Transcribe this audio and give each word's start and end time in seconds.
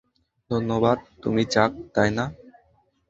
ধন্যবাদ, 0.51 0.97
তুমি 1.23 1.43
চাক, 1.53 1.71
তাই 1.95 2.09
না? 2.17 2.25